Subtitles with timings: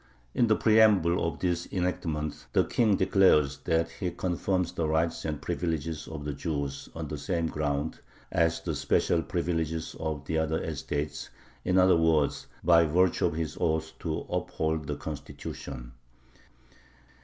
[0.33, 5.39] In the preamble of this enactment the King declares that he confirms the rights and
[5.39, 7.99] privileges of the Jews on the same grounds
[8.31, 11.29] as the special privileges of the other estates,
[11.63, 15.91] in other words, by virtue of his oath to uphold the constitution.